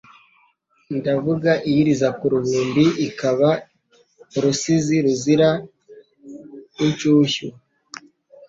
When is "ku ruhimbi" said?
2.17-2.85